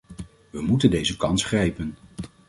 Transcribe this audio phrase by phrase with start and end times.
[0.49, 1.97] We moeten deze kans grijpen.